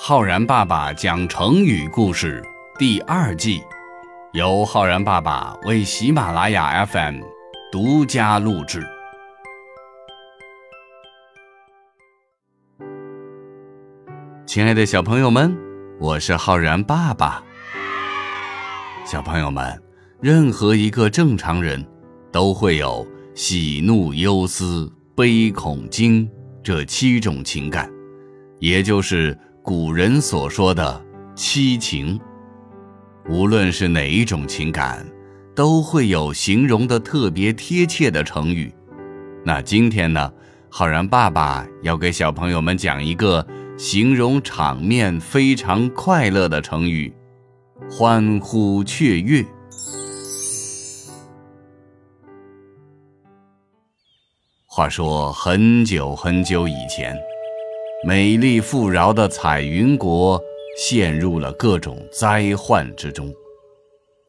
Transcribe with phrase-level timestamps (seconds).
[0.00, 2.40] 浩然爸爸讲成语故事
[2.78, 3.60] 第二季，
[4.32, 7.20] 由浩然爸爸为喜马拉雅 FM
[7.72, 8.86] 独家录制。
[14.46, 15.52] 亲爱的小朋友们，
[15.98, 17.42] 我是浩然爸爸。
[19.04, 19.82] 小朋友们，
[20.20, 21.84] 任何一个正常人
[22.30, 23.04] 都会有
[23.34, 26.30] 喜怒忧思悲恐惊
[26.62, 27.90] 这七种情感，
[28.60, 29.36] 也就是
[29.68, 31.04] 古人所说的
[31.34, 32.18] 七情。
[33.28, 35.06] 无论是哪一种情感，
[35.54, 38.72] 都会有形容的特别贴切的成语。
[39.44, 40.32] 那今天呢，
[40.70, 43.46] 浩然爸爸要给小朋友们讲一个
[43.76, 47.12] 形容场面非常快乐的成语。
[47.90, 49.44] 欢呼雀跃。
[54.64, 57.14] 话说很久很久以前，
[58.04, 60.40] 美丽富饶的彩云国
[60.76, 63.28] 陷入了各种灾患之中。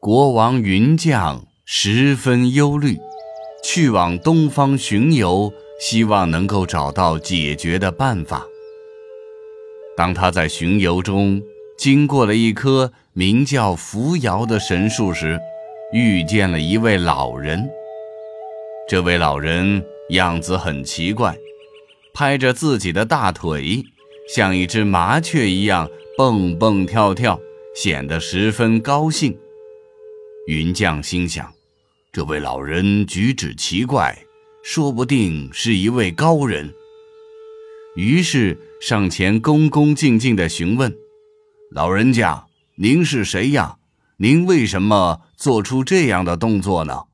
[0.00, 2.98] 国王云将十分忧虑，
[3.62, 8.44] 去往东方巡游，希望能够找到解决的办法。
[9.96, 11.40] 当他在巡游中，
[11.78, 15.38] 经过了一棵名叫扶摇的神树时，
[15.92, 17.70] 遇见了一位老人。
[18.88, 21.36] 这位老人样子很奇怪，
[22.12, 23.82] 拍着自己的大腿，
[24.34, 27.40] 像一只麻雀一样蹦蹦跳跳，
[27.74, 29.36] 显得十分高兴。
[30.46, 31.52] 云将心想：
[32.12, 34.16] 这位老人举止奇怪，
[34.62, 36.72] 说不定是一位高人。
[37.96, 40.94] 于是上前恭恭敬敬地询问。
[41.72, 43.76] 老人家，您是谁呀？
[44.16, 47.04] 您为什么做出这样的动作呢？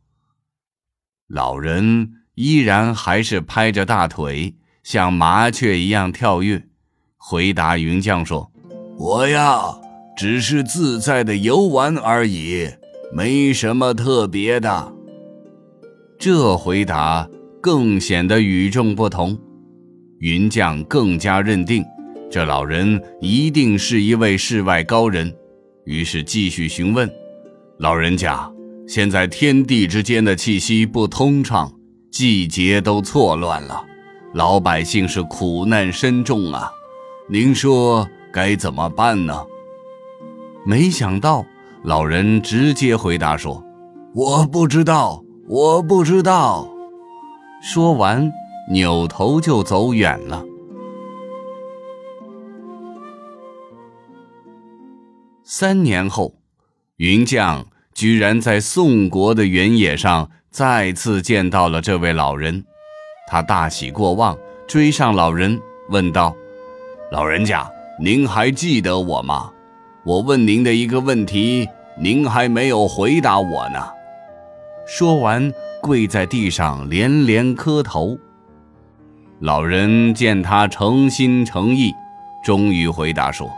[1.28, 4.55] 老人依然还是拍着大腿，
[4.87, 6.62] 像麻雀一样跳跃，
[7.17, 8.53] 回答云将说
[8.97, 9.75] ：“我呀，
[10.17, 12.69] 只是自在的游玩而已，
[13.12, 14.92] 没什么特别的。”
[16.20, 17.29] 这回答
[17.61, 19.36] 更显得与众不同，
[20.20, 21.85] 云将更加认定。
[22.30, 25.35] 这老人一定是一位世外高人，
[25.85, 27.11] 于是继续询问
[27.80, 28.48] ：“老人家，
[28.86, 31.73] 现在天地之间的气息不通畅，
[32.13, 33.85] 季节都错乱了，
[34.36, 36.70] 老百姓是苦难深重啊！
[37.27, 39.35] 您说该怎么办呢？”
[40.67, 41.42] 没想到
[41.83, 43.64] 老人直接回答说
[44.14, 46.69] ：“我不知道，我不知道。”
[47.64, 48.30] 说完，
[48.70, 50.45] 扭头就走远了。
[55.45, 56.35] 三年后，
[56.98, 57.64] 云将
[57.95, 62.67] 居然在宋国的原野上再次见到了这位老人，
[63.27, 64.39] 他大喜过望，
[64.69, 66.35] 追上老人，问道
[67.11, 67.69] ：“老人家，
[68.01, 69.51] 您还记得我吗？
[70.05, 73.85] 我问您的一个问题，您还没有回答我呢。”
[74.87, 78.17] 说完，跪在地上连连磕头。
[79.41, 81.93] 老人见他诚心诚意，
[82.45, 83.51] 终于回答说。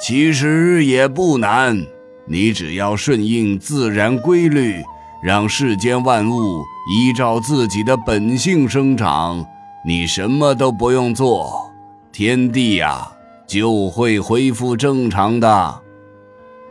[0.00, 1.78] 其实也不难，
[2.26, 4.82] 你只要顺应自然规律，
[5.24, 9.42] 让世间万物依照自己的本性生长，
[9.82, 11.72] 你什么都不用做，
[12.12, 13.10] 天地呀
[13.46, 15.82] 就会恢复正常的。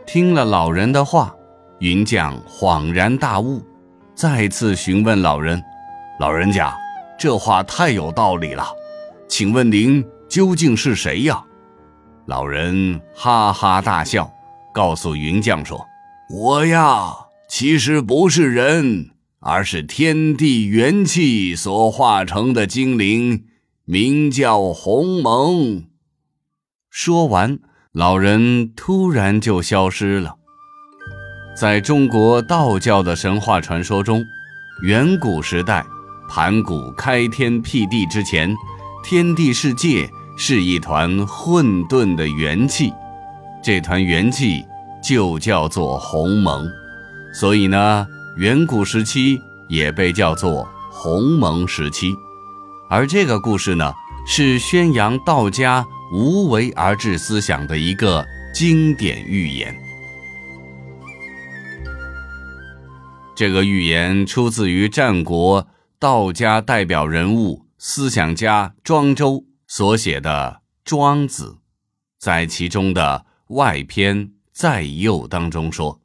[0.06, 1.34] 听了老人的话，
[1.80, 3.60] 云将恍然大悟，
[4.14, 5.60] 再次询问老人
[6.20, 6.72] ：“老人家，
[7.18, 8.64] 这话太有道理了，
[9.26, 11.42] 请问您究竟是谁呀？”
[12.26, 14.30] 老人哈哈大笑，
[14.72, 15.84] 告诉云将说
[16.30, 17.12] ：“我呀，
[17.56, 23.44] 其实不是人，而是天地元气所化成的精灵，
[23.84, 25.84] 名叫鸿蒙。”
[26.90, 27.60] 说完，
[27.92, 30.34] 老人突然就消失了。
[31.56, 34.24] 在中国道教的神话传说中，
[34.82, 35.86] 远古时代，
[36.28, 38.52] 盘古开天辟地之前，
[39.04, 40.10] 天地世界。
[40.36, 42.92] 是一团混沌的元气，
[43.62, 44.64] 这团元气
[45.00, 46.68] 就叫做鸿蒙，
[47.34, 52.14] 所以呢，远古时期也被叫做鸿蒙时期。
[52.88, 53.92] 而这个故事呢，
[54.26, 59.76] 是宣扬道家无为而治思想的一个经典寓言。
[63.34, 65.66] 这个寓言出自于战国
[65.98, 69.44] 道家代表人物、思想家庄周。
[69.66, 71.56] 所写的《庄子》，
[72.18, 76.00] 在其中的外篇在右当中说：“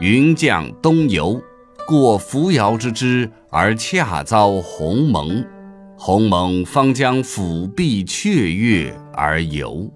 [0.00, 1.42] 云将东游，
[1.86, 5.44] 过扶摇之枝，而恰遭鸿蒙。
[5.96, 9.90] 鸿蒙方将抚壁雀跃而游。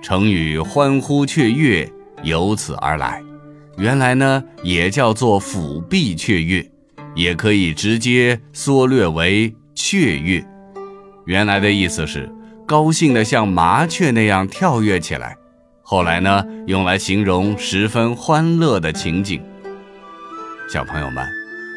[0.00, 1.90] 成语“欢呼雀跃”
[2.22, 3.20] 由此而来。
[3.76, 6.64] 原来呢，也叫做抚壁雀跃，
[7.16, 10.46] 也可以直接缩略为雀跃。
[11.26, 12.30] 原来的意思是
[12.64, 15.36] 高兴的像麻雀那样跳跃起来。
[15.86, 19.42] 后来呢，用来形容十分欢乐的情景。
[20.66, 21.28] 小朋友们，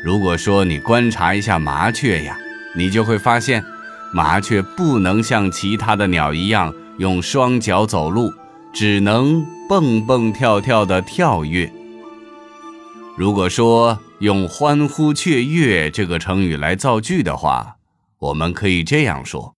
[0.01, 2.37] 如果说你观察一下麻雀呀，
[2.73, 3.61] 你就会发现，
[4.13, 8.31] 麻雀不能像其他的鸟一样用双脚走路，
[8.73, 11.69] 只能蹦蹦跳跳的跳跃。
[13.17, 17.75] 如果说用“欢呼雀跃”这个成语来造句的话，
[18.19, 19.53] 我们可以这样说：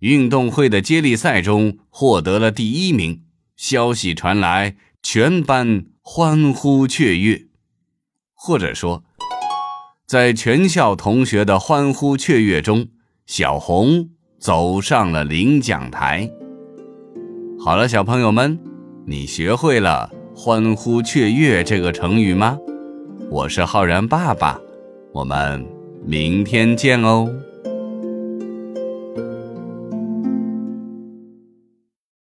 [0.00, 3.22] 运动会的接力赛中获得了第一名，
[3.58, 7.46] 消息传来，全班欢呼雀跃。
[8.32, 9.02] 或者说，
[10.06, 12.86] 在全校同学的欢呼雀跃中，
[13.26, 16.30] 小红走上了领奖台。
[17.58, 18.60] 好了，小朋友们，
[19.06, 20.10] 你学会了。
[20.36, 22.56] 欢呼雀跃这个成语吗？
[23.28, 24.56] 我是浩然爸爸，
[25.12, 25.66] 我们
[26.06, 27.28] 明天见哦。